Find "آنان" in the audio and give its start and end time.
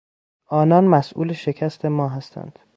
0.47-0.87